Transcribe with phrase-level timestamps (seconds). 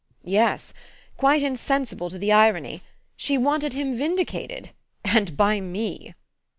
[0.25, 0.73] "Yes
[1.15, 2.81] quite insensible to the irony.
[3.15, 4.71] She wanted him vindicated
[5.05, 6.15] and by me!"